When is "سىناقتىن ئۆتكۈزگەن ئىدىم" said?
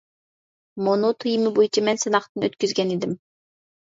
2.03-3.13